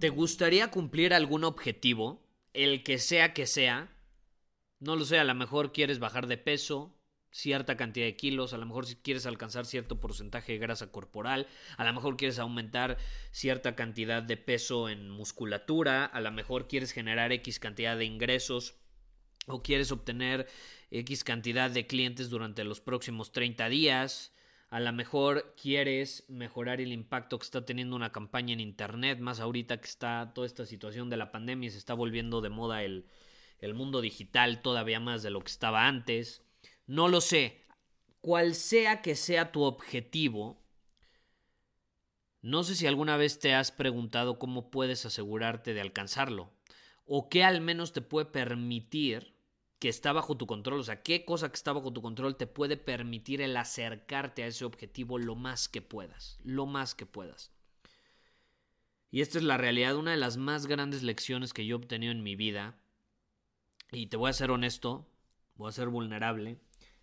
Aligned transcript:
¿Te 0.00 0.08
gustaría 0.08 0.70
cumplir 0.70 1.12
algún 1.12 1.44
objetivo? 1.44 2.26
El 2.54 2.82
que 2.82 2.96
sea 2.96 3.34
que 3.34 3.46
sea. 3.46 3.94
No 4.78 4.96
lo 4.96 5.04
sé, 5.04 5.18
a 5.18 5.24
lo 5.24 5.34
mejor 5.34 5.72
quieres 5.72 5.98
bajar 5.98 6.26
de 6.26 6.38
peso, 6.38 6.98
cierta 7.30 7.76
cantidad 7.76 8.06
de 8.06 8.16
kilos, 8.16 8.54
a 8.54 8.56
lo 8.56 8.64
mejor 8.64 8.86
si 8.86 8.96
quieres 8.96 9.26
alcanzar 9.26 9.66
cierto 9.66 10.00
porcentaje 10.00 10.52
de 10.52 10.58
grasa 10.58 10.90
corporal, 10.90 11.48
a 11.76 11.84
lo 11.84 11.92
mejor 11.92 12.16
quieres 12.16 12.38
aumentar 12.38 12.96
cierta 13.30 13.76
cantidad 13.76 14.22
de 14.22 14.38
peso 14.38 14.88
en 14.88 15.10
musculatura, 15.10 16.06
a 16.06 16.22
lo 16.22 16.32
mejor 16.32 16.66
quieres 16.66 16.92
generar 16.92 17.30
X 17.32 17.60
cantidad 17.60 17.98
de 17.98 18.06
ingresos 18.06 18.76
o 19.46 19.62
quieres 19.62 19.92
obtener 19.92 20.48
X 20.90 21.24
cantidad 21.24 21.70
de 21.70 21.86
clientes 21.86 22.30
durante 22.30 22.64
los 22.64 22.80
próximos 22.80 23.32
30 23.32 23.68
días, 23.68 24.32
a 24.70 24.78
lo 24.78 24.92
mejor 24.92 25.54
quieres 25.60 26.24
mejorar 26.28 26.80
el 26.80 26.92
impacto 26.92 27.38
que 27.38 27.44
está 27.44 27.64
teniendo 27.64 27.96
una 27.96 28.12
campaña 28.12 28.52
en 28.52 28.60
Internet, 28.60 29.18
más 29.18 29.40
ahorita 29.40 29.80
que 29.80 29.88
está 29.88 30.32
toda 30.32 30.46
esta 30.46 30.64
situación 30.64 31.10
de 31.10 31.16
la 31.16 31.32
pandemia 31.32 31.66
y 31.66 31.70
se 31.70 31.78
está 31.78 31.92
volviendo 31.92 32.40
de 32.40 32.50
moda 32.50 32.84
el, 32.84 33.06
el 33.58 33.74
mundo 33.74 34.00
digital 34.00 34.62
todavía 34.62 35.00
más 35.00 35.24
de 35.24 35.30
lo 35.30 35.40
que 35.40 35.50
estaba 35.50 35.88
antes. 35.88 36.44
No 36.86 37.08
lo 37.08 37.20
sé. 37.20 37.64
Cual 38.20 38.54
sea 38.54 39.02
que 39.02 39.16
sea 39.16 39.50
tu 39.50 39.62
objetivo, 39.62 40.62
no 42.40 42.62
sé 42.62 42.76
si 42.76 42.86
alguna 42.86 43.16
vez 43.16 43.40
te 43.40 43.54
has 43.54 43.72
preguntado 43.72 44.38
cómo 44.38 44.70
puedes 44.70 45.04
asegurarte 45.04 45.74
de 45.74 45.80
alcanzarlo 45.80 46.52
o 47.06 47.28
qué 47.28 47.42
al 47.42 47.60
menos 47.60 47.92
te 47.92 48.02
puede 48.02 48.26
permitir 48.26 49.34
que 49.80 49.88
está 49.88 50.12
bajo 50.12 50.36
tu 50.36 50.46
control, 50.46 50.80
o 50.80 50.84
sea, 50.84 51.02
qué 51.02 51.24
cosa 51.24 51.48
que 51.48 51.56
está 51.56 51.72
bajo 51.72 51.92
tu 51.92 52.02
control 52.02 52.36
te 52.36 52.46
puede 52.46 52.76
permitir 52.76 53.40
el 53.40 53.56
acercarte 53.56 54.44
a 54.44 54.46
ese 54.46 54.66
objetivo 54.66 55.18
lo 55.18 55.34
más 55.34 55.68
que 55.68 55.80
puedas, 55.80 56.38
lo 56.44 56.66
más 56.66 56.94
que 56.94 57.06
puedas. 57.06 57.50
Y 59.10 59.22
esta 59.22 59.38
es 59.38 59.44
la 59.44 59.56
realidad, 59.56 59.96
una 59.96 60.12
de 60.12 60.18
las 60.18 60.36
más 60.36 60.66
grandes 60.66 61.02
lecciones 61.02 61.54
que 61.54 61.64
yo 61.64 61.74
he 61.74 61.78
obtenido 61.78 62.12
en 62.12 62.22
mi 62.22 62.36
vida. 62.36 62.78
Y 63.90 64.06
te 64.06 64.18
voy 64.18 64.30
a 64.30 64.34
ser 64.34 64.50
honesto, 64.50 65.08
voy 65.56 65.70
a 65.70 65.72
ser 65.72 65.88
vulnerable. 65.88 66.58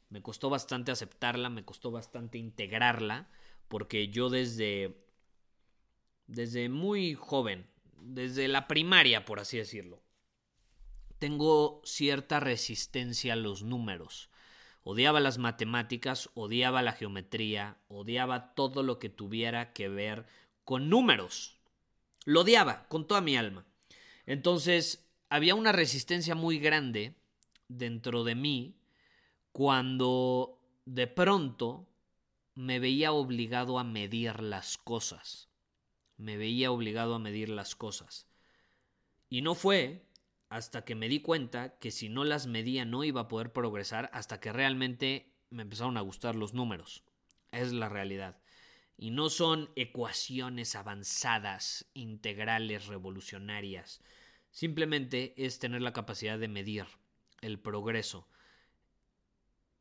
Me 0.10 0.22
costó 0.22 0.50
bastante 0.50 0.92
aceptarla, 0.92 1.50
me 1.50 1.66
costó 1.66 1.92
bastante 1.92 2.38
integrarla, 2.38 3.28
porque 3.68 4.08
yo 4.08 4.30
desde 4.30 4.96
desde 6.28 6.70
muy 6.70 7.16
joven, 7.16 7.66
desde 8.02 8.48
la 8.48 8.68
primaria, 8.68 9.26
por 9.26 9.40
así 9.40 9.58
decirlo, 9.58 10.02
tengo 11.20 11.82
cierta 11.84 12.40
resistencia 12.40 13.34
a 13.34 13.38
los 13.38 13.64
números. 13.64 14.30
Odiaba 14.84 15.20
las 15.20 15.38
matemáticas, 15.38 16.30
odiaba 16.34 16.82
la 16.82 16.94
geometría, 16.94 17.78
odiaba 17.88 18.54
todo 18.54 18.84
lo 18.84 19.00
que 19.00 19.10
tuviera 19.10 19.74
que 19.74 19.90
ver 19.90 20.26
con 20.64 20.90
números. 20.90 21.60
Lo 22.26 22.42
odiaba 22.42 22.88
con 22.88 23.08
toda 23.08 23.22
mi 23.22 23.36
alma. 23.36 23.66
Entonces, 24.26 25.10
había 25.30 25.56
una 25.56 25.72
resistencia 25.72 26.36
muy 26.36 26.60
grande 26.60 27.16
dentro 27.68 28.24
de 28.24 28.36
mí 28.36 28.78
cuando 29.52 30.60
de 30.86 31.08
pronto 31.08 31.88
me 32.56 32.80
veía 32.80 33.12
obligado 33.12 33.80
a 33.80 33.84
medir 33.84 34.42
las 34.42 34.78
cosas. 34.78 35.50
Me 36.16 36.38
veía 36.38 36.72
obligado 36.72 37.16
a 37.16 37.20
medir 37.20 37.50
las 37.50 37.76
cosas. 37.76 38.28
Y 39.30 39.42
no 39.42 39.54
fue 39.54 40.07
hasta 40.50 40.86
que 40.86 40.96
me 40.96 41.10
di 41.10 41.22
cuenta 41.22 41.78
que 41.80 41.92
si 41.92 42.10
no 42.10 42.24
las 42.24 42.48
medía 42.48 42.86
no 42.86 43.04
iba 43.04 43.22
a 43.22 43.28
poder 43.28 43.52
progresar 43.52 44.10
hasta 44.14 44.40
que 44.40 44.54
realmente 44.54 45.34
me 45.50 45.64
empezaron 45.64 45.98
a 45.98 46.02
gustar 46.02 46.36
los 46.36 46.54
números. 46.54 47.04
Es 47.52 47.72
la 47.72 47.90
realidad. 47.90 48.38
Y 48.98 49.12
no 49.12 49.30
son 49.30 49.70
ecuaciones 49.76 50.76
avanzadas, 50.76 51.90
integrales, 51.94 52.88
revolucionarias. 52.88 54.02
Simplemente 54.52 55.34
es 55.38 55.60
tener 55.60 55.82
la 55.82 55.94
capacidad 55.94 56.40
de 56.40 56.48
medir 56.48 56.86
el 57.42 57.60
progreso. 57.60 58.28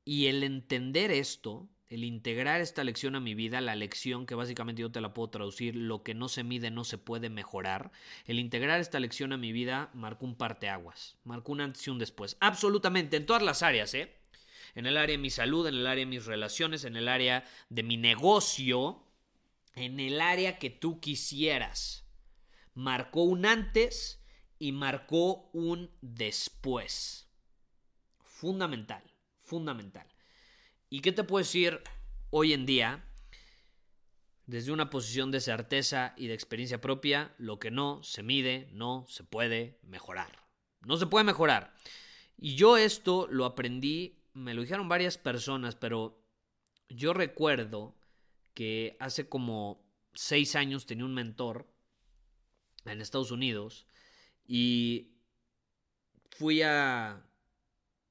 Y 0.05 0.27
el 0.27 0.43
entender 0.43 1.11
esto 1.11 1.69
el 1.89 2.05
integrar 2.05 2.61
esta 2.61 2.83
lección 2.83 3.15
a 3.15 3.21
mi 3.21 3.35
vida, 3.35 3.61
la 3.61 3.77
lección 3.77 4.27
que 4.27 4.35
básicamente 4.35 4.83
yo 4.83 4.91
te 4.91 5.01
la 5.01 5.15
puedo 5.15 5.31
traducir, 5.31 5.77
lo 5.77 6.03
que 6.03 6.15
no 6.15 6.29
se 6.29 6.43
mide 6.43 6.71
no 6.71 6.85
se 6.85 6.99
puede 6.99 7.31
mejorar, 7.31 7.93
el 8.25 8.39
integrar 8.39 8.81
esta 8.81 8.99
lección 8.99 9.33
a 9.33 9.37
mi 9.37 9.53
vida 9.53 9.91
marcó 9.95 10.27
un 10.27 10.35
parteaguas, 10.35 11.17
marcó 11.25 11.53
un 11.53 11.61
antes 11.61 11.87
y 11.87 11.91
un 11.91 11.99
después, 11.99 12.37
absolutamente, 12.41 13.17
en 13.17 13.27
todas 13.27 13.43
las 13.43 13.63
áreas, 13.63 13.95
¿eh? 13.95 14.17
En 14.75 14.87
el 14.87 14.97
área 14.97 15.17
de 15.17 15.23
mi 15.23 15.31
salud, 15.31 15.67
en 15.67 15.75
el 15.75 15.87
área 15.87 16.05
de 16.05 16.11
mis 16.11 16.27
relaciones, 16.27 16.85
en 16.85 16.97
el 16.97 17.09
área 17.09 17.45
de 17.71 17.83
mi 17.83 17.97
negocio, 17.97 19.03
en 19.75 20.01
el 20.01 20.21
área 20.21 20.59
que 20.59 20.71
tú 20.71 21.01
quisieras. 21.01 22.05
Marcó 22.75 23.23
un 23.23 23.47
antes 23.47 24.23
y 24.59 24.73
marcó 24.73 25.49
un 25.53 25.91
después. 26.03 27.29
Fundamental, 28.23 29.03
fundamental. 29.41 30.07
¿Y 30.89 31.01
qué 31.01 31.13
te 31.13 31.25
puedo 31.25 31.43
decir 31.43 31.81
hoy 32.31 32.53
en 32.53 32.65
día? 32.65 33.05
Desde 34.47 34.71
una 34.71 34.89
posición 34.89 35.33
de 35.33 35.41
certeza 35.41 36.15
y 36.17 36.29
de 36.29 36.35
experiencia 36.35 36.81
propia, 36.81 37.35
lo 37.39 37.59
que 37.59 37.73
no 37.73 38.03
se 38.05 38.23
mide 38.23 38.69
no 38.73 39.05
se 39.09 39.25
puede 39.25 39.81
mejorar. 39.83 40.47
No 40.83 40.97
se 40.97 41.07
puede 41.07 41.25
mejorar. 41.25 41.75
Y 42.37 42.55
yo 42.55 42.77
esto 42.77 43.27
lo 43.29 43.45
aprendí, 43.45 44.23
me 44.33 44.55
lo 44.55 44.63
dijeron 44.63 44.89
varias 44.89 45.19
personas, 45.19 45.75
pero 45.75 46.25
yo 46.89 47.13
recuerdo 47.13 47.99
que 48.55 48.97
hace 49.01 49.29
como 49.29 49.85
seis 50.15 50.55
años 50.55 50.87
tenía 50.87 51.05
un 51.05 51.15
mentor 51.15 51.69
en 52.85 53.01
Estados 53.01 53.33
Unidos 53.33 53.89
y 54.47 55.17
fui 56.31 56.63
a 56.63 57.27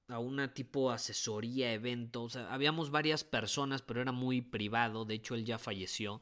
a 0.08 0.20
una 0.20 0.54
tipo 0.54 0.92
asesoría, 0.92 1.74
evento. 1.74 2.24
O 2.24 2.30
sea, 2.30 2.54
habíamos 2.54 2.92
varias 2.92 3.24
personas, 3.24 3.82
pero 3.82 4.02
era 4.02 4.12
muy 4.12 4.42
privado. 4.42 5.06
De 5.06 5.16
hecho, 5.16 5.36
él 5.36 5.46
ya 5.46 5.58
falleció. 5.58 6.22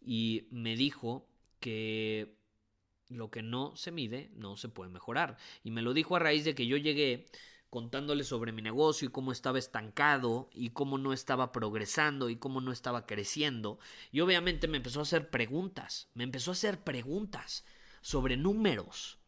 Y 0.00 0.48
me 0.50 0.76
dijo 0.76 1.28
que 1.60 2.36
lo 3.08 3.30
que 3.30 3.42
no 3.42 3.76
se 3.76 3.92
mide 3.92 4.30
no 4.34 4.56
se 4.56 4.68
puede 4.68 4.90
mejorar. 4.90 5.36
Y 5.62 5.70
me 5.70 5.82
lo 5.82 5.94
dijo 5.94 6.16
a 6.16 6.18
raíz 6.18 6.44
de 6.44 6.54
que 6.54 6.66
yo 6.66 6.76
llegué 6.76 7.26
contándole 7.70 8.22
sobre 8.22 8.52
mi 8.52 8.60
negocio 8.60 9.08
y 9.08 9.10
cómo 9.10 9.32
estaba 9.32 9.58
estancado 9.58 10.50
y 10.52 10.70
cómo 10.70 10.98
no 10.98 11.14
estaba 11.14 11.52
progresando 11.52 12.28
y 12.28 12.36
cómo 12.36 12.60
no 12.60 12.70
estaba 12.70 13.06
creciendo. 13.06 13.78
Y 14.10 14.20
obviamente 14.20 14.68
me 14.68 14.76
empezó 14.76 15.00
a 15.00 15.04
hacer 15.04 15.30
preguntas, 15.30 16.10
me 16.12 16.24
empezó 16.24 16.50
a 16.50 16.52
hacer 16.52 16.84
preguntas 16.84 17.64
sobre 18.02 18.36
números, 18.36 19.21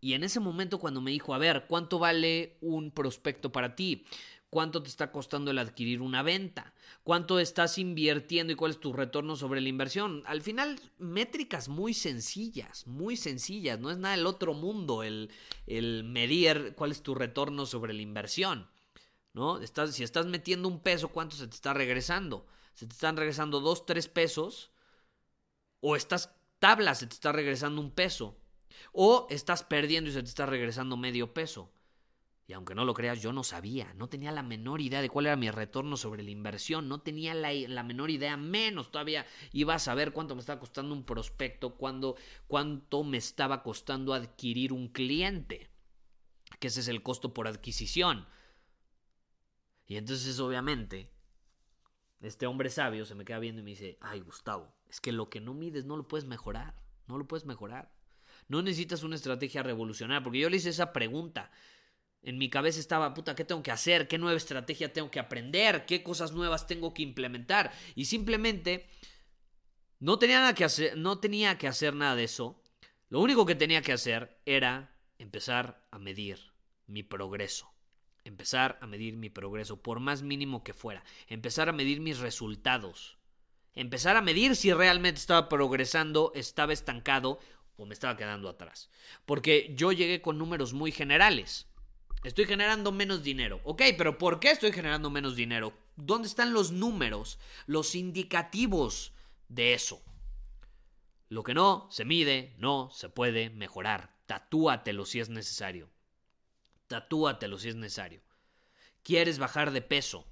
y 0.00 0.14
en 0.14 0.24
ese 0.24 0.40
momento 0.40 0.78
cuando 0.78 1.00
me 1.00 1.10
dijo, 1.10 1.34
a 1.34 1.38
ver, 1.38 1.66
¿cuánto 1.68 1.98
vale 1.98 2.56
un 2.60 2.90
prospecto 2.90 3.50
para 3.50 3.74
ti? 3.74 4.04
¿Cuánto 4.50 4.82
te 4.82 4.88
está 4.88 5.12
costando 5.12 5.50
el 5.50 5.58
adquirir 5.58 6.00
una 6.00 6.22
venta? 6.22 6.72
¿Cuánto 7.02 7.38
estás 7.38 7.76
invirtiendo 7.76 8.52
y 8.52 8.56
cuál 8.56 8.70
es 8.70 8.80
tu 8.80 8.94
retorno 8.94 9.36
sobre 9.36 9.60
la 9.60 9.68
inversión? 9.68 10.22
Al 10.26 10.40
final, 10.40 10.80
métricas 10.96 11.68
muy 11.68 11.92
sencillas, 11.92 12.86
muy 12.86 13.16
sencillas. 13.16 13.78
No 13.78 13.90
es 13.90 13.98
nada 13.98 14.16
del 14.16 14.26
otro 14.26 14.54
mundo 14.54 15.02
el, 15.02 15.30
el 15.66 16.02
medir 16.04 16.74
cuál 16.76 16.92
es 16.92 17.02
tu 17.02 17.14
retorno 17.14 17.66
sobre 17.66 17.92
la 17.92 18.00
inversión. 18.00 18.70
¿no? 19.34 19.58
Estás, 19.60 19.94
si 19.94 20.02
estás 20.02 20.24
metiendo 20.24 20.66
un 20.66 20.80
peso, 20.80 21.08
¿cuánto 21.08 21.36
se 21.36 21.46
te 21.46 21.54
está 21.54 21.74
regresando? 21.74 22.46
¿Se 22.72 22.86
te 22.86 22.94
están 22.94 23.16
regresando 23.16 23.60
dos, 23.60 23.84
tres 23.84 24.08
pesos? 24.08 24.70
¿O 25.80 25.94
estás 25.94 26.34
tablas, 26.58 27.00
se 27.00 27.06
te 27.06 27.14
está 27.14 27.32
regresando 27.32 27.82
un 27.82 27.90
peso? 27.90 28.36
O 28.92 29.26
estás 29.30 29.62
perdiendo 29.62 30.10
y 30.10 30.12
se 30.12 30.22
te 30.22 30.28
está 30.28 30.46
regresando 30.46 30.96
medio 30.96 31.34
peso. 31.34 31.70
Y 32.48 32.54
aunque 32.54 32.74
no 32.74 32.86
lo 32.86 32.94
creas, 32.94 33.20
yo 33.20 33.30
no 33.34 33.44
sabía, 33.44 33.92
no 33.92 34.08
tenía 34.08 34.32
la 34.32 34.42
menor 34.42 34.80
idea 34.80 35.02
de 35.02 35.10
cuál 35.10 35.26
era 35.26 35.36
mi 35.36 35.50
retorno 35.50 35.98
sobre 35.98 36.22
la 36.22 36.30
inversión, 36.30 36.88
no 36.88 37.02
tenía 37.02 37.34
la, 37.34 37.82
menor 37.82 38.10
idea, 38.10 38.38
menos 38.38 38.90
todavía 38.90 39.26
iba 39.52 39.74
a 39.74 39.78
saber 39.78 40.14
cuánto 40.14 40.34
me 40.34 40.40
estaba 40.40 40.58
costando 40.58 40.94
un 40.94 41.04
prospecto, 41.04 41.76
cuánto 41.76 43.04
me 43.04 43.18
estaba 43.18 43.62
costando 43.62 44.14
adquirir 44.14 44.72
un 44.72 44.88
cliente, 44.88 45.68
que 46.58 46.68
ese 46.68 46.80
es 46.80 46.88
el 46.88 47.02
costo 47.02 47.34
por 47.34 47.46
adquisición. 47.48 48.26
Y 49.84 49.96
entonces 49.96 50.40
obviamente, 50.40 51.12
este 52.20 52.46
hombre 52.46 52.70
sabio 52.70 53.04
se 53.04 53.14
me 53.14 53.26
queda 53.26 53.40
viendo 53.40 53.60
y 53.60 53.64
me 53.64 53.70
dice, 53.72 53.98
ay 54.00 54.20
Gustavo, 54.20 54.74
es 54.88 55.02
que 55.02 55.12
lo 55.12 55.28
que 55.28 55.40
no 55.40 55.52
mides 55.52 55.84
no 55.84 55.98
lo 55.98 56.08
puedes 56.08 56.26
mejorar, 56.26 56.82
no 57.08 57.18
lo 57.18 57.28
puedes 57.28 57.44
mejorar. 57.44 57.97
No 58.48 58.62
necesitas 58.62 59.02
una 59.02 59.16
estrategia 59.16 59.62
revolucionaria, 59.62 60.22
porque 60.22 60.40
yo 60.40 60.50
le 60.50 60.56
hice 60.56 60.70
esa 60.70 60.92
pregunta. 60.92 61.50
En 62.22 62.38
mi 62.38 62.50
cabeza 62.50 62.80
estaba, 62.80 63.14
puta, 63.14 63.34
¿qué 63.34 63.44
tengo 63.44 63.62
que 63.62 63.70
hacer? 63.70 64.08
¿Qué 64.08 64.18
nueva 64.18 64.36
estrategia 64.36 64.92
tengo 64.92 65.10
que 65.10 65.20
aprender? 65.20 65.86
¿Qué 65.86 66.02
cosas 66.02 66.32
nuevas 66.32 66.66
tengo 66.66 66.92
que 66.92 67.02
implementar? 67.02 67.72
Y 67.94 68.06
simplemente 68.06 68.88
no 70.00 70.18
tenía 70.18 70.40
nada 70.40 70.54
que 70.54 70.64
hacer, 70.64 70.96
no 70.96 71.20
tenía 71.20 71.58
que 71.58 71.68
hacer 71.68 71.94
nada 71.94 72.16
de 72.16 72.24
eso. 72.24 72.62
Lo 73.08 73.20
único 73.20 73.46
que 73.46 73.54
tenía 73.54 73.82
que 73.82 73.92
hacer 73.92 74.40
era 74.46 74.96
empezar 75.18 75.86
a 75.90 75.98
medir 75.98 76.38
mi 76.86 77.02
progreso. 77.02 77.72
Empezar 78.24 78.78
a 78.82 78.86
medir 78.86 79.16
mi 79.16 79.30
progreso, 79.30 79.82
por 79.82 80.00
más 80.00 80.22
mínimo 80.22 80.62
que 80.62 80.74
fuera. 80.74 81.04
Empezar 81.28 81.68
a 81.68 81.72
medir 81.72 82.00
mis 82.00 82.18
resultados. 82.18 83.18
Empezar 83.74 84.16
a 84.16 84.22
medir 84.22 84.56
si 84.56 84.72
realmente 84.72 85.20
estaba 85.20 85.48
progresando, 85.48 86.32
estaba 86.34 86.72
estancado 86.72 87.38
o 87.78 87.86
me 87.86 87.94
estaba 87.94 88.16
quedando 88.16 88.48
atrás. 88.48 88.90
Porque 89.24 89.72
yo 89.74 89.92
llegué 89.92 90.20
con 90.20 90.36
números 90.36 90.74
muy 90.74 90.92
generales. 90.92 91.66
Estoy 92.24 92.44
generando 92.44 92.92
menos 92.92 93.22
dinero. 93.22 93.60
Ok, 93.64 93.82
pero 93.96 94.18
¿por 94.18 94.40
qué 94.40 94.50
estoy 94.50 94.72
generando 94.72 95.08
menos 95.08 95.36
dinero? 95.36 95.72
¿Dónde 95.96 96.28
están 96.28 96.52
los 96.52 96.72
números, 96.72 97.38
los 97.66 97.94
indicativos 97.94 99.12
de 99.48 99.74
eso? 99.74 100.02
Lo 101.28 101.44
que 101.44 101.54
no 101.54 101.86
se 101.90 102.04
mide, 102.04 102.54
no 102.58 102.90
se 102.92 103.08
puede 103.08 103.50
mejorar. 103.50 104.12
Tatúatelo 104.26 105.06
si 105.06 105.20
es 105.20 105.28
necesario. 105.28 105.88
Tatúatelo 106.88 107.58
si 107.58 107.68
es 107.68 107.76
necesario. 107.76 108.22
¿Quieres 109.04 109.38
bajar 109.38 109.70
de 109.70 109.82
peso? 109.82 110.26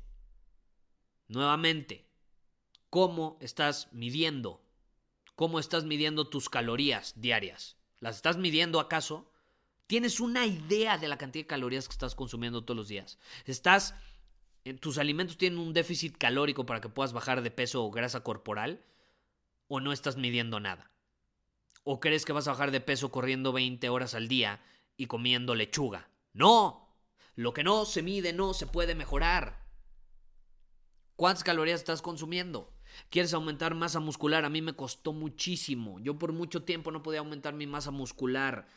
Nuevamente, 1.28 2.08
¿cómo 2.90 3.38
estás 3.40 3.92
midiendo? 3.92 4.65
¿Cómo 5.36 5.58
estás 5.58 5.84
midiendo 5.84 6.28
tus 6.28 6.48
calorías 6.48 7.12
diarias? 7.20 7.76
¿Las 8.00 8.16
estás 8.16 8.38
midiendo 8.38 8.80
acaso? 8.80 9.30
¿Tienes 9.86 10.18
una 10.18 10.46
idea 10.46 10.96
de 10.96 11.08
la 11.08 11.18
cantidad 11.18 11.44
de 11.44 11.48
calorías 11.48 11.86
que 11.86 11.92
estás 11.92 12.14
consumiendo 12.14 12.64
todos 12.64 12.76
los 12.76 12.88
días? 12.88 13.18
¿Estás 13.44 13.94
eh, 14.64 14.72
tus 14.72 14.96
alimentos 14.96 15.36
tienen 15.36 15.58
un 15.58 15.74
déficit 15.74 16.16
calórico 16.16 16.64
para 16.64 16.80
que 16.80 16.88
puedas 16.88 17.12
bajar 17.12 17.42
de 17.42 17.50
peso 17.50 17.84
o 17.84 17.90
grasa 17.90 18.24
corporal 18.24 18.82
o 19.68 19.78
no 19.78 19.92
estás 19.92 20.16
midiendo 20.16 20.58
nada? 20.58 20.90
¿O 21.84 22.00
crees 22.00 22.24
que 22.24 22.32
vas 22.32 22.48
a 22.48 22.52
bajar 22.52 22.70
de 22.70 22.80
peso 22.80 23.12
corriendo 23.12 23.52
20 23.52 23.90
horas 23.90 24.14
al 24.14 24.28
día 24.28 24.64
y 24.96 25.04
comiendo 25.04 25.54
lechuga? 25.54 26.08
No. 26.32 26.98
Lo 27.34 27.52
que 27.52 27.62
no 27.62 27.84
se 27.84 28.02
mide 28.02 28.32
no 28.32 28.54
se 28.54 28.66
puede 28.66 28.94
mejorar. 28.94 29.68
¿Cuántas 31.14 31.44
calorías 31.44 31.80
estás 31.80 32.00
consumiendo? 32.00 32.75
¿Quieres 33.10 33.34
aumentar 33.34 33.74
masa 33.74 34.00
muscular? 34.00 34.44
A 34.44 34.50
mí 34.50 34.62
me 34.62 34.74
costó 34.74 35.12
muchísimo. 35.12 35.98
Yo 36.00 36.18
por 36.18 36.32
mucho 36.32 36.62
tiempo 36.62 36.90
no 36.90 37.02
podía 37.02 37.20
aumentar 37.20 37.54
mi 37.54 37.66
masa 37.66 37.90
muscular. 37.90 38.68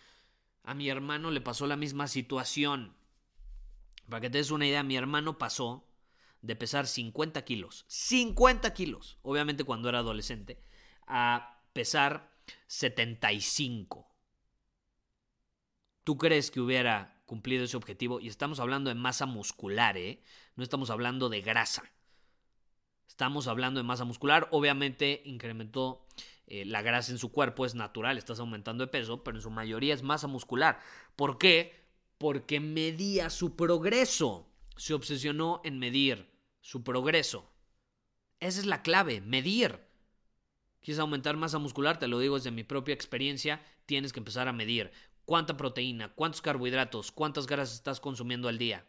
A 0.64 0.74
mi 0.74 0.90
hermano 0.90 1.32
le 1.32 1.42
pasó 1.42 1.68
la 1.68 1.76
misma 1.76 2.08
situación. 2.08 2.96
Para 4.10 4.22
que 4.22 4.30
te 4.30 4.40
des 4.40 4.52
una 4.52 4.68
idea, 4.68 4.84
mi 4.84 4.96
hermano 4.96 5.38
pasó 5.38 5.86
de 6.42 6.56
pesar 6.56 6.88
50 6.88 7.44
kilos, 7.44 7.86
50 7.88 8.74
kilos, 8.74 9.18
obviamente 9.22 9.64
cuando 9.64 9.90
era 9.90 10.00
adolescente, 10.00 10.62
a 11.06 11.62
pesar 11.74 12.32
75. 12.68 14.08
¿Tú 16.04 16.18
crees 16.18 16.50
que 16.50 16.62
hubiera 16.62 17.22
cumplido 17.26 17.66
ese 17.66 17.78
objetivo? 17.78 18.20
Y 18.20 18.28
estamos 18.28 18.60
hablando 18.60 18.90
de 18.90 18.96
masa 18.96 19.26
muscular, 19.26 19.98
¿eh? 19.98 20.24
No 20.56 20.64
estamos 20.64 20.90
hablando 20.90 21.30
de 21.30 21.42
grasa. 21.42 21.84
Estamos 23.10 23.48
hablando 23.48 23.80
de 23.80 23.84
masa 23.84 24.06
muscular. 24.06 24.48
Obviamente 24.52 25.24
incrementó 25.26 26.06
eh, 26.46 26.64
la 26.64 26.84
grasa 26.84 27.12
en 27.12 27.18
su 27.18 27.32
cuerpo 27.32 27.66
es 27.66 27.74
natural, 27.74 28.18
estás 28.18 28.40
aumentando 28.40 28.86
de 28.86 28.92
peso, 28.92 29.24
pero 29.24 29.38
en 29.38 29.42
su 29.42 29.50
mayoría 29.50 29.96
es 29.96 30.04
masa 30.04 30.28
muscular. 30.28 30.80
¿Por 31.16 31.40
qué? 31.40 31.74
Porque 32.20 32.60
medía 32.60 33.32
su 33.32 33.56
progreso. 33.56 34.48
Se 34.78 34.94
obsesionó 34.94 35.60
en 35.66 35.80
medir 35.80 36.30
su 36.62 36.84
progreso. 36.84 37.52
Esa 38.40 38.60
es 38.60 38.68
la 38.68 38.84
clave, 38.84 39.22
medir. 39.22 39.82
¿Quieres 40.80 41.00
aumentar 41.00 41.36
masa 41.36 41.58
muscular? 41.58 41.98
Te 41.98 42.08
lo 42.08 42.20
digo 42.20 42.36
desde 42.36 42.52
mi 42.52 42.64
propia 42.64 42.94
experiencia, 42.94 43.62
tienes 43.86 44.14
que 44.14 44.20
empezar 44.20 44.48
a 44.48 44.54
medir 44.54 44.92
cuánta 45.26 45.58
proteína, 45.58 46.14
cuántos 46.14 46.42
carbohidratos, 46.42 47.12
cuántas 47.12 47.48
grasas 47.48 47.76
estás 47.76 48.00
consumiendo 48.00 48.48
al 48.48 48.60
día. 48.60 48.86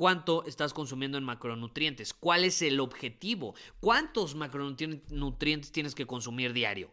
¿Cuánto 0.00 0.46
estás 0.46 0.72
consumiendo 0.72 1.18
en 1.18 1.24
macronutrientes? 1.24 2.14
¿Cuál 2.14 2.44
es 2.44 2.62
el 2.62 2.80
objetivo? 2.80 3.54
¿Cuántos 3.80 4.34
macronutrientes 4.34 5.72
tienes 5.72 5.94
que 5.94 6.06
consumir 6.06 6.54
diario? 6.54 6.90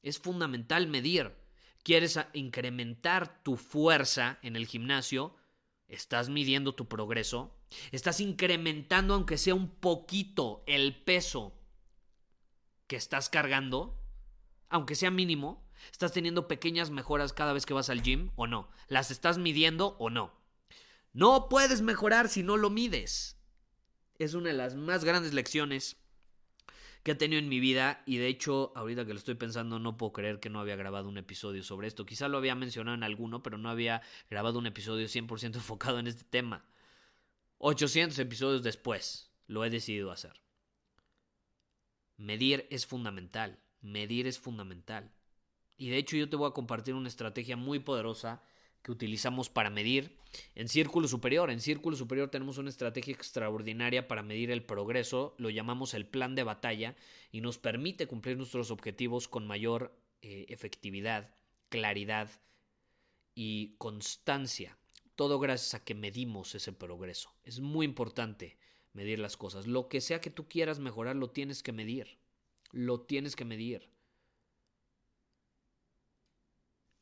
Es 0.00 0.18
fundamental 0.18 0.86
medir. 0.88 1.36
¿Quieres 1.82 2.18
incrementar 2.32 3.42
tu 3.42 3.58
fuerza 3.58 4.38
en 4.40 4.56
el 4.56 4.66
gimnasio? 4.66 5.36
¿Estás 5.86 6.30
midiendo 6.30 6.74
tu 6.74 6.88
progreso? 6.88 7.54
¿Estás 7.92 8.18
incrementando, 8.20 9.12
aunque 9.12 9.36
sea 9.36 9.54
un 9.54 9.68
poquito, 9.68 10.64
el 10.66 10.96
peso 10.96 11.52
que 12.86 12.96
estás 12.96 13.28
cargando? 13.28 14.02
Aunque 14.70 14.94
sea 14.94 15.10
mínimo. 15.10 15.62
¿Estás 15.92 16.12
teniendo 16.12 16.48
pequeñas 16.48 16.88
mejoras 16.88 17.34
cada 17.34 17.52
vez 17.52 17.66
que 17.66 17.74
vas 17.74 17.90
al 17.90 18.00
gym 18.00 18.30
o 18.36 18.46
no? 18.46 18.70
¿Las 18.88 19.10
estás 19.10 19.36
midiendo 19.36 19.94
o 19.98 20.08
no? 20.08 20.39
No 21.12 21.48
puedes 21.48 21.82
mejorar 21.82 22.28
si 22.28 22.42
no 22.42 22.56
lo 22.56 22.70
mides. 22.70 23.36
Es 24.18 24.34
una 24.34 24.50
de 24.50 24.56
las 24.56 24.76
más 24.76 25.04
grandes 25.04 25.32
lecciones 25.32 25.96
que 27.02 27.12
he 27.12 27.14
tenido 27.14 27.40
en 27.40 27.48
mi 27.48 27.60
vida 27.60 28.02
y 28.06 28.18
de 28.18 28.28
hecho 28.28 28.72
ahorita 28.76 29.06
que 29.06 29.14
lo 29.14 29.18
estoy 29.18 29.34
pensando 29.34 29.78
no 29.78 29.96
puedo 29.96 30.12
creer 30.12 30.38
que 30.38 30.50
no 30.50 30.60
había 30.60 30.76
grabado 30.76 31.08
un 31.08 31.18
episodio 31.18 31.62
sobre 31.62 31.88
esto. 31.88 32.06
Quizá 32.06 32.28
lo 32.28 32.38
había 32.38 32.54
mencionado 32.54 32.94
en 32.94 33.02
alguno, 33.02 33.42
pero 33.42 33.58
no 33.58 33.70
había 33.70 34.02
grabado 34.28 34.58
un 34.58 34.66
episodio 34.66 35.06
100% 35.06 35.54
enfocado 35.56 35.98
en 35.98 36.06
este 36.06 36.24
tema. 36.24 36.64
800 37.58 38.18
episodios 38.18 38.62
después 38.62 39.32
lo 39.46 39.64
he 39.64 39.70
decidido 39.70 40.12
hacer. 40.12 40.40
Medir 42.16 42.66
es 42.70 42.86
fundamental, 42.86 43.58
medir 43.80 44.26
es 44.26 44.38
fundamental. 44.38 45.10
Y 45.76 45.88
de 45.88 45.96
hecho 45.96 46.16
yo 46.16 46.28
te 46.28 46.36
voy 46.36 46.48
a 46.48 46.54
compartir 46.54 46.94
una 46.94 47.08
estrategia 47.08 47.56
muy 47.56 47.78
poderosa 47.78 48.42
que 48.82 48.92
utilizamos 48.92 49.50
para 49.50 49.70
medir. 49.70 50.16
En 50.54 50.68
círculo 50.68 51.08
superior, 51.08 51.50
en 51.50 51.60
círculo 51.60 51.96
superior 51.96 52.30
tenemos 52.30 52.58
una 52.58 52.70
estrategia 52.70 53.14
extraordinaria 53.14 54.06
para 54.08 54.22
medir 54.22 54.50
el 54.50 54.62
progreso, 54.62 55.34
lo 55.38 55.50
llamamos 55.50 55.94
el 55.94 56.06
plan 56.06 56.34
de 56.34 56.44
batalla 56.44 56.96
y 57.32 57.40
nos 57.40 57.58
permite 57.58 58.06
cumplir 58.06 58.36
nuestros 58.36 58.70
objetivos 58.70 59.28
con 59.28 59.46
mayor 59.46 59.92
eh, 60.22 60.46
efectividad, 60.48 61.34
claridad 61.68 62.30
y 63.34 63.74
constancia. 63.78 64.78
Todo 65.16 65.38
gracias 65.38 65.74
a 65.74 65.84
que 65.84 65.94
medimos 65.94 66.54
ese 66.54 66.72
progreso. 66.72 67.34
Es 67.42 67.60
muy 67.60 67.84
importante 67.84 68.56
medir 68.92 69.18
las 69.18 69.36
cosas. 69.36 69.66
Lo 69.66 69.88
que 69.88 70.00
sea 70.00 70.20
que 70.20 70.30
tú 70.30 70.48
quieras 70.48 70.78
mejorar, 70.78 71.16
lo 71.16 71.30
tienes 71.30 71.62
que 71.62 71.72
medir. 71.72 72.18
Lo 72.72 73.00
tienes 73.00 73.36
que 73.36 73.44
medir. 73.44 73.90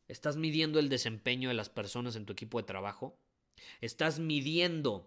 ¿Estás 0.09 0.39
midiendo 0.39 0.79
el 0.79 0.89
desempeño 0.89 1.51
de 1.51 1.55
las 1.55 1.69
personas 1.69 2.17
en 2.17 2.25
tu 2.25 2.33
equipo 2.33 2.59
de 2.59 2.67
trabajo? 2.67 3.19
¿Estás 3.81 4.19
midiendo 4.19 5.07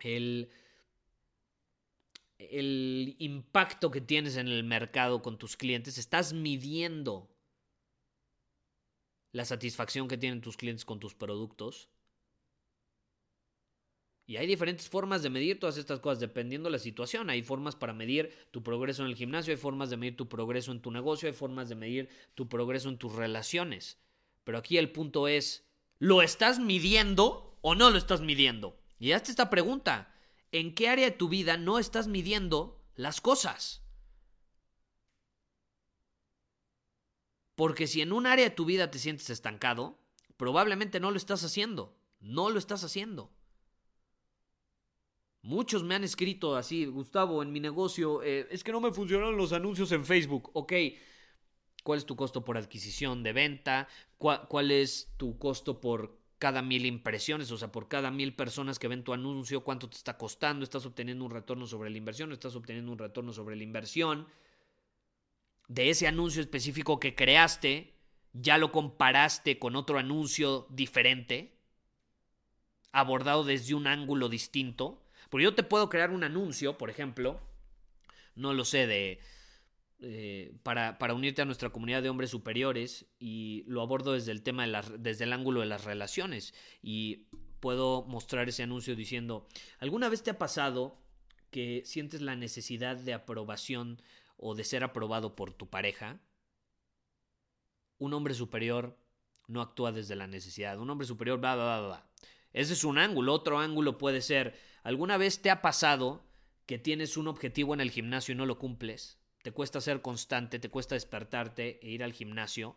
el, 0.00 0.50
el 2.38 3.14
impacto 3.18 3.90
que 3.90 4.00
tienes 4.00 4.36
en 4.36 4.48
el 4.48 4.64
mercado 4.64 5.22
con 5.22 5.38
tus 5.38 5.56
clientes? 5.56 5.96
¿Estás 5.96 6.32
midiendo 6.32 7.30
la 9.32 9.44
satisfacción 9.44 10.08
que 10.08 10.18
tienen 10.18 10.40
tus 10.40 10.56
clientes 10.56 10.84
con 10.84 10.98
tus 10.98 11.14
productos? 11.14 11.88
Y 14.30 14.36
hay 14.36 14.46
diferentes 14.46 14.88
formas 14.88 15.24
de 15.24 15.28
medir 15.28 15.58
todas 15.58 15.76
estas 15.76 15.98
cosas 15.98 16.20
dependiendo 16.20 16.68
de 16.68 16.74
la 16.74 16.78
situación. 16.78 17.30
Hay 17.30 17.42
formas 17.42 17.74
para 17.74 17.92
medir 17.92 18.32
tu 18.52 18.62
progreso 18.62 19.02
en 19.02 19.08
el 19.08 19.16
gimnasio, 19.16 19.50
hay 19.50 19.56
formas 19.56 19.90
de 19.90 19.96
medir 19.96 20.16
tu 20.16 20.28
progreso 20.28 20.70
en 20.70 20.80
tu 20.80 20.92
negocio, 20.92 21.28
hay 21.28 21.34
formas 21.34 21.68
de 21.68 21.74
medir 21.74 22.08
tu 22.36 22.48
progreso 22.48 22.88
en 22.90 22.96
tus 22.96 23.12
relaciones. 23.12 23.98
Pero 24.44 24.58
aquí 24.58 24.78
el 24.78 24.92
punto 24.92 25.26
es, 25.26 25.66
¿lo 25.98 26.22
estás 26.22 26.60
midiendo 26.60 27.58
o 27.60 27.74
no 27.74 27.90
lo 27.90 27.98
estás 27.98 28.20
midiendo? 28.20 28.78
Y 29.00 29.10
hazte 29.10 29.32
esta 29.32 29.50
pregunta. 29.50 30.14
¿En 30.52 30.76
qué 30.76 30.88
área 30.88 31.06
de 31.06 31.16
tu 31.16 31.28
vida 31.28 31.56
no 31.56 31.80
estás 31.80 32.06
midiendo 32.06 32.80
las 32.94 33.20
cosas? 33.20 33.82
Porque 37.56 37.88
si 37.88 38.00
en 38.00 38.12
un 38.12 38.28
área 38.28 38.44
de 38.44 38.54
tu 38.54 38.64
vida 38.64 38.92
te 38.92 39.00
sientes 39.00 39.28
estancado, 39.28 39.98
probablemente 40.36 41.00
no 41.00 41.10
lo 41.10 41.16
estás 41.16 41.42
haciendo. 41.42 41.98
No 42.20 42.48
lo 42.48 42.60
estás 42.60 42.84
haciendo. 42.84 43.32
Muchos 45.42 45.82
me 45.84 45.94
han 45.94 46.04
escrito 46.04 46.54
así, 46.56 46.84
Gustavo, 46.84 47.42
en 47.42 47.50
mi 47.50 47.60
negocio, 47.60 48.22
eh, 48.22 48.46
es 48.50 48.62
que 48.62 48.72
no 48.72 48.80
me 48.80 48.92
funcionan 48.92 49.36
los 49.36 49.52
anuncios 49.52 49.90
en 49.92 50.04
Facebook. 50.04 50.50
Ok, 50.52 50.72
¿cuál 51.82 51.98
es 51.98 52.04
tu 52.04 52.14
costo 52.14 52.44
por 52.44 52.58
adquisición 52.58 53.22
de 53.22 53.32
venta? 53.32 53.88
¿Cuál, 54.18 54.70
es 54.70 55.14
tu 55.16 55.38
costo 55.38 55.80
por 55.80 56.18
cada 56.38 56.60
mil 56.60 56.84
impresiones? 56.84 57.50
O 57.52 57.56
sea, 57.56 57.72
por 57.72 57.88
cada 57.88 58.10
mil 58.10 58.36
personas 58.36 58.78
que 58.78 58.88
ven 58.88 59.02
tu 59.02 59.14
anuncio, 59.14 59.64
¿cuánto 59.64 59.88
te 59.88 59.96
está 59.96 60.18
costando? 60.18 60.62
¿Estás 60.62 60.84
obteniendo 60.84 61.24
un 61.24 61.30
retorno 61.30 61.66
sobre 61.66 61.88
la 61.88 61.96
inversión? 61.96 62.32
¿Estás 62.32 62.54
obteniendo 62.54 62.92
un 62.92 62.98
retorno 62.98 63.32
sobre 63.32 63.56
la 63.56 63.62
inversión? 63.62 64.26
De 65.68 65.88
ese 65.88 66.06
anuncio 66.06 66.42
específico 66.42 67.00
que 67.00 67.14
creaste, 67.14 67.94
¿ya 68.34 68.58
lo 68.58 68.72
comparaste 68.72 69.58
con 69.58 69.74
otro 69.74 69.98
anuncio 69.98 70.66
diferente? 70.68 71.56
Abordado 72.92 73.42
desde 73.44 73.74
un 73.74 73.86
ángulo 73.86 74.28
distinto 74.28 75.02
porque 75.30 75.44
yo 75.44 75.54
te 75.54 75.62
puedo 75.62 75.88
crear 75.88 76.10
un 76.10 76.24
anuncio, 76.24 76.76
por 76.76 76.90
ejemplo, 76.90 77.40
no 78.34 78.52
lo 78.52 78.64
sé, 78.64 78.86
de... 78.86 79.20
Eh, 80.02 80.54
para, 80.62 80.96
para, 80.96 81.12
unirte 81.12 81.42
a 81.42 81.44
nuestra 81.44 81.68
comunidad 81.68 82.02
de 82.02 82.08
hombres 82.08 82.30
superiores 82.30 83.04
y 83.18 83.64
lo 83.66 83.82
abordo 83.82 84.14
desde 84.14 84.32
el 84.32 84.42
tema 84.42 84.62
de 84.62 84.68
la, 84.68 84.80
desde 84.80 85.24
el 85.24 85.32
ángulo 85.34 85.60
de 85.60 85.66
las 85.66 85.84
relaciones 85.84 86.54
y 86.80 87.26
puedo 87.60 88.04
mostrar 88.04 88.48
ese 88.48 88.62
anuncio 88.62 88.96
diciendo 88.96 89.46
¿alguna 89.78 90.08
vez 90.08 90.22
te 90.22 90.30
ha 90.30 90.38
pasado 90.38 90.98
que 91.50 91.82
sientes 91.84 92.22
la 92.22 92.34
necesidad 92.34 92.96
de 92.96 93.12
aprobación 93.12 94.00
o 94.38 94.54
de 94.54 94.64
ser 94.64 94.84
aprobado 94.84 95.36
por 95.36 95.52
tu 95.52 95.68
pareja? 95.68 96.18
Un 97.98 98.14
hombre 98.14 98.32
superior 98.32 98.96
no 99.48 99.60
actúa 99.60 99.92
desde 99.92 100.16
la 100.16 100.26
necesidad. 100.26 100.78
Un 100.78 100.88
hombre 100.88 101.06
superior 101.06 101.44
va, 101.44 101.56
va, 101.56 101.80
va, 101.80 101.88
va. 101.88 102.10
Ese 102.52 102.72
es 102.72 102.84
un 102.84 102.98
ángulo. 102.98 103.34
Otro 103.34 103.58
ángulo 103.58 103.98
puede 103.98 104.22
ser, 104.22 104.54
¿alguna 104.82 105.16
vez 105.16 105.42
te 105.42 105.50
ha 105.50 105.62
pasado 105.62 106.24
que 106.66 106.78
tienes 106.78 107.16
un 107.16 107.28
objetivo 107.28 107.74
en 107.74 107.80
el 107.80 107.90
gimnasio 107.90 108.32
y 108.32 108.36
no 108.36 108.46
lo 108.46 108.58
cumples? 108.58 109.18
Te 109.42 109.52
cuesta 109.52 109.80
ser 109.80 110.02
constante, 110.02 110.58
te 110.58 110.68
cuesta 110.68 110.94
despertarte 110.94 111.80
e 111.82 111.90
ir 111.90 112.04
al 112.04 112.12
gimnasio 112.12 112.76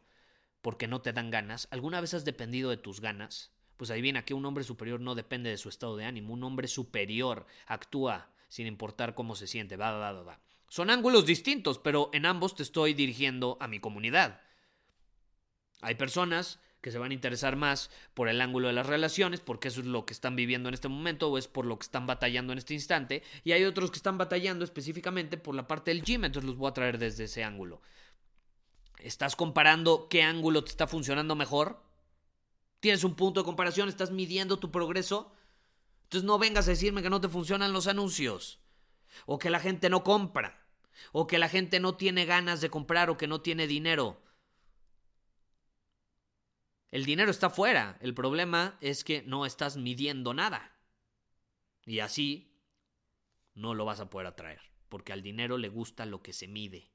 porque 0.62 0.88
no 0.88 1.02
te 1.02 1.14
dan 1.14 1.30
ganas. 1.30 1.68
¿Alguna 1.72 2.00
vez 2.00 2.14
has 2.14 2.24
dependido 2.26 2.70
de 2.70 2.78
tus 2.78 3.02
ganas? 3.02 3.52
Pues 3.76 3.92
ahí 3.92 4.02
viene 4.02 4.24
que 4.24 4.34
un 4.34 4.46
hombre 4.46 4.64
superior 4.64 5.02
no 5.02 5.14
depende 5.14 5.50
de 5.50 5.58
su 5.58 5.68
estado 5.68 5.98
de 5.98 6.06
ánimo. 6.06 6.34
Un 6.34 6.44
hombre 6.44 6.68
superior 6.68 7.46
actúa 7.66 8.32
sin 8.48 8.68
importar 8.68 9.14
cómo 9.14 9.36
se 9.36 9.48
siente. 9.48 9.76
Va, 9.76 9.92
va, 9.92 10.12
va. 10.24 10.40
Son 10.70 10.90
ángulos 10.90 11.26
distintos, 11.26 11.80
pero 11.80 12.10
en 12.14 12.26
ambos 12.26 12.56
te 12.56 12.64
estoy 12.64 12.94
dirigiendo 12.94 13.58
a 13.60 13.68
mi 13.68 13.80
comunidad. 13.80 14.42
Hay 15.82 15.96
personas 15.96 16.60
que 16.84 16.92
se 16.92 17.00
van 17.00 17.12
a 17.12 17.14
interesar 17.14 17.56
más 17.56 17.90
por 18.14 18.28
el 18.28 18.42
ángulo 18.42 18.68
de 18.68 18.74
las 18.74 18.86
relaciones, 18.86 19.40
porque 19.40 19.70
eso 19.70 19.80
es 19.80 19.88
lo 19.88 20.06
que 20.06 20.12
están 20.12 20.36
viviendo 20.36 20.68
en 20.68 20.74
este 20.74 20.90
momento 20.90 21.30
o 21.30 21.38
es 21.38 21.48
por 21.48 21.66
lo 21.66 21.80
que 21.80 21.86
están 21.86 22.06
batallando 22.06 22.52
en 22.52 22.60
este 22.60 22.74
instante, 22.74 23.24
y 23.46 23.54
hay 23.54 23.64
otros 23.64 23.90
que 23.90 23.96
están 23.96 24.18
batallando 24.18 24.66
específicamente 24.66 25.38
por 25.38 25.56
la 25.56 25.66
parte 25.66 25.92
del 25.92 26.04
gym, 26.04 26.26
entonces 26.26 26.46
los 26.46 26.58
voy 26.58 26.70
a 26.70 26.74
traer 26.74 26.98
desde 26.98 27.24
ese 27.24 27.46
ángulo. 27.46 27.82
¿Estás 29.00 29.38
comparando 29.38 30.08
qué 30.10 30.24
ángulo 30.24 30.62
te 30.66 30.72
está 30.72 30.86
funcionando 30.86 31.36
mejor? 31.36 31.82
¿Tienes 32.82 33.06
un 33.06 33.16
punto 33.16 33.40
de 33.40 33.46
comparación? 33.46 33.88
¿Estás 33.88 34.12
midiendo 34.12 34.60
tu 34.60 34.70
progreso? 34.70 35.32
Entonces 36.04 36.28
no 36.28 36.38
vengas 36.38 36.68
a 36.68 36.72
decirme 36.72 37.02
que 37.02 37.10
no 37.10 37.22
te 37.22 37.30
funcionan 37.30 37.72
los 37.72 37.88
anuncios, 37.88 38.60
o 39.26 39.40
que 39.40 39.50
la 39.50 39.62
gente 39.62 39.90
no 39.90 40.04
compra, 40.04 40.62
o 41.14 41.28
que 41.28 41.38
la 41.38 41.48
gente 41.48 41.80
no 41.80 41.96
tiene 41.96 42.26
ganas 42.26 42.60
de 42.60 42.70
comprar 42.70 43.10
o 43.10 43.18
que 43.18 43.28
no 43.28 43.40
tiene 43.40 43.68
dinero. 43.68 44.22
El 46.94 47.06
dinero 47.06 47.32
está 47.32 47.50
fuera. 47.50 47.98
El 48.02 48.14
problema 48.14 48.78
es 48.80 49.04
que 49.04 49.24
no 49.24 49.48
estás 49.48 49.78
midiendo 49.78 50.36
nada. 50.36 50.78
Y 51.88 52.02
así 52.02 52.54
no 53.56 53.74
lo 53.74 53.84
vas 53.84 54.00
a 54.00 54.12
poder 54.12 54.28
atraer. 54.28 54.62
Porque 54.90 55.12
al 55.12 55.24
dinero 55.24 55.58
le 55.58 55.70
gusta 55.70 56.06
lo 56.06 56.22
que 56.22 56.34
se 56.34 56.48
mide. 56.48 56.92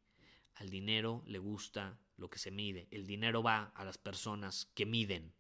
Al 0.55 0.69
dinero 0.71 1.25
le 1.27 1.41
gusta 1.41 1.99
lo 2.17 2.31
que 2.31 2.39
se 2.39 2.53
mide. 2.53 2.87
El 2.93 3.09
dinero 3.09 3.43
va 3.43 3.73
a 3.75 3.85
las 3.85 3.99
personas 3.99 4.71
que 4.77 4.87
miden. 4.87 5.35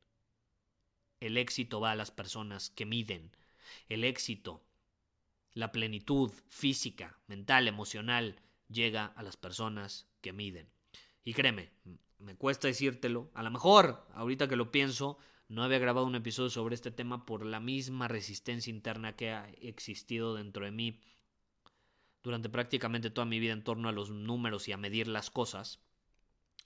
El 1.20 1.36
éxito 1.36 1.78
va 1.78 1.92
a 1.92 1.96
las 1.96 2.10
personas 2.10 2.68
que 2.68 2.84
miden. 2.84 3.36
El 3.88 4.02
éxito, 4.02 4.66
la 5.52 5.70
plenitud 5.70 6.32
física, 6.48 7.16
mental, 7.28 7.68
emocional, 7.68 8.40
llega 8.68 9.06
a 9.06 9.22
las 9.22 9.36
personas 9.36 10.08
que 10.20 10.32
miden. 10.32 10.68
Y 11.22 11.32
créeme, 11.32 11.70
me 12.18 12.36
cuesta 12.36 12.68
decírtelo. 12.68 13.30
A 13.34 13.42
lo 13.42 13.50
mejor, 13.50 14.06
ahorita 14.14 14.48
que 14.48 14.56
lo 14.56 14.70
pienso, 14.70 15.18
no 15.48 15.62
había 15.62 15.78
grabado 15.78 16.06
un 16.06 16.14
episodio 16.14 16.50
sobre 16.50 16.74
este 16.74 16.90
tema 16.90 17.24
por 17.24 17.44
la 17.44 17.60
misma 17.60 18.08
resistencia 18.08 18.70
interna 18.70 19.16
que 19.16 19.30
ha 19.30 19.48
existido 19.60 20.34
dentro 20.34 20.64
de 20.64 20.70
mí 20.70 21.00
durante 22.22 22.48
prácticamente 22.48 23.10
toda 23.10 23.24
mi 23.24 23.38
vida 23.38 23.52
en 23.52 23.64
torno 23.64 23.88
a 23.88 23.92
los 23.92 24.10
números 24.10 24.68
y 24.68 24.72
a 24.72 24.76
medir 24.76 25.08
las 25.08 25.30
cosas. 25.30 25.80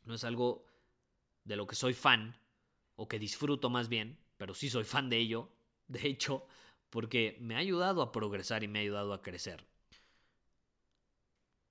No 0.04 0.14
es 0.14 0.25
algo 0.25 0.66
de 1.44 1.56
lo 1.56 1.66
que 1.66 1.76
soy 1.76 1.94
fan, 1.94 2.37
o 2.97 3.09
que 3.09 3.18
disfruto 3.18 3.71
más 3.71 3.88
bien, 3.88 4.18
pero 4.37 4.54
sí 4.54 4.71
soy 4.71 4.85
fan 4.85 5.09
de 5.09 5.18
ello, 5.18 5.50
de 5.88 6.06
hecho, 6.06 6.47
porque 6.90 7.37
me 7.40 7.54
ha 7.54 7.59
ayudado 7.59 8.02
a 8.02 8.12
progresar 8.12 8.62
y 8.62 8.68
me 8.68 8.78
ha 8.78 8.82
ayudado 8.82 9.12
a 9.12 9.23
crecer. 9.23 9.66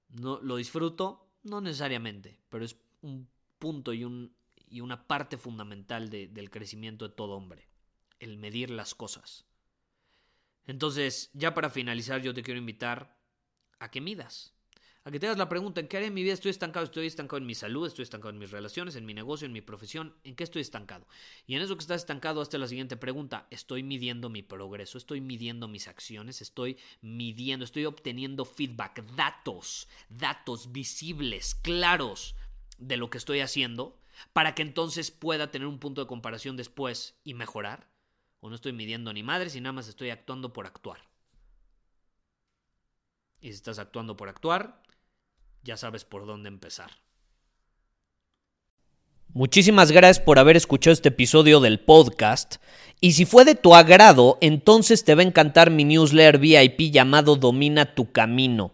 No, 0.10 0.40
lo 0.42 0.58
disfruto, 0.58 1.28
no 1.44 1.62
necesariamente, 1.62 2.40
pero 2.50 2.66
es 2.66 2.76
un 3.02 3.30
punto 3.62 3.94
y, 3.94 4.04
un, 4.04 4.36
y 4.68 4.82
una 4.82 5.08
parte 5.08 5.38
fundamental 5.38 6.10
del 6.10 6.50
crecimiento 6.50 7.08
de 7.08 7.16
todo 7.16 7.38
hombre, 7.38 7.70
el 8.20 8.38
medir 8.38 8.70
las 8.72 8.94
cosas. 8.94 9.46
Entonces, 10.66 11.30
ya 11.34 11.54
para 11.54 11.70
finalizar, 11.70 12.22
yo 12.22 12.34
te 12.34 12.44
quiero 12.44 12.60
invitar 12.60 13.18
a 13.80 13.90
que 13.90 14.02
midas, 14.02 14.54
a 15.04 15.12
que 15.12 15.20
te 15.20 15.28
hagas 15.28 15.38
la 15.38 15.50
pregunta, 15.50 15.80
¿en 15.80 15.88
qué 15.88 15.98
área 15.98 16.10
de 16.10 16.16
mi 16.16 16.24
vida 16.24 16.34
estoy 16.34 16.52
estancado? 16.52 16.86
Estoy 16.86 17.08
estancado 17.08 17.38
en 17.38 17.46
mi 17.46 17.56
salud, 17.56 17.88
estoy 17.88 18.04
estancado 18.04 18.32
en 18.32 18.40
mis 18.40 18.52
relaciones, 18.52 18.96
en 18.96 19.06
mi 19.06 19.14
negocio, 19.14 19.46
en 19.46 19.54
mi 19.54 19.62
profesión, 19.62 20.16
¿en 20.24 20.36
qué 20.36 20.44
estoy 20.44 20.62
estancado? 20.62 21.08
Y 21.48 21.56
en 21.56 21.62
eso 21.62 21.76
que 21.76 21.82
estás 21.82 22.02
estancado, 22.02 22.42
hazte 22.42 22.58
la 22.58 22.68
siguiente 22.68 22.98
pregunta, 22.98 23.48
¿estoy 23.52 23.84
midiendo 23.84 24.30
mi 24.30 24.44
progreso? 24.44 24.98
¿Estoy 24.98 25.22
midiendo 25.22 25.68
mis 25.68 25.88
acciones? 25.88 26.42
¿Estoy 26.42 26.78
midiendo, 27.02 27.66
estoy 27.66 27.86
obteniendo 27.86 28.46
feedback, 28.46 29.04
datos, 29.16 29.88
datos 30.10 30.72
visibles, 30.72 31.56
claros 31.56 32.36
de 32.82 32.98
lo 32.98 33.10
que 33.10 33.18
estoy 33.18 33.40
haciendo 33.40 33.98
para 34.34 34.54
que 34.54 34.62
entonces 34.62 35.12
pueda 35.12 35.52
tener 35.52 35.68
un 35.68 35.80
punto 35.80 36.02
de 36.02 36.08
comparación 36.08 36.58
después 36.58 37.16
y 37.24 37.34
mejorar? 37.34 37.88
¿O 38.42 38.50
no 38.50 38.56
estoy 38.56 38.74
midiendo 38.74 39.14
ni 39.14 39.24
madres 39.24 39.56
y 39.56 39.62
nada 39.62 39.74
más 39.74 39.88
estoy 39.88 40.10
actuando 40.10 40.52
por 40.52 40.66
actuar? 40.66 41.00
Y 43.40 43.48
si 43.48 43.54
estás 43.54 43.80
actuando 43.80 44.18
por 44.18 44.30
actuar, 44.30 44.82
ya 45.64 45.78
sabes 45.78 46.06
por 46.06 46.26
dónde 46.26 46.50
empezar. 46.50 46.92
Muchísimas 49.34 49.92
gracias 49.92 50.20
por 50.24 50.40
haber 50.40 50.58
escuchado 50.58 50.92
este 50.92 51.10
episodio 51.10 51.62
del 51.62 51.80
podcast. 51.80 52.58
Y 53.00 53.14
si 53.14 53.26
fue 53.26 53.46
de 53.46 53.56
tu 53.56 53.74
agrado, 53.76 54.38
entonces 54.42 55.06
te 55.06 55.16
va 55.16 55.22
a 55.22 55.26
encantar 55.26 55.72
mi 55.72 55.86
newsletter 55.86 56.38
VIP 56.38 56.92
llamado 56.92 57.38
Domina 57.38 57.96
tu 57.96 58.12
Camino. 58.12 58.74